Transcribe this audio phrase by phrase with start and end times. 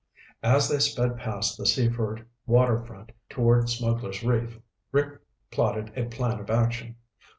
[0.41, 4.57] As they sped past the Seaford water front toward Smugglers' Reef,
[4.91, 5.19] Rick
[5.51, 6.95] plotted a plan of action.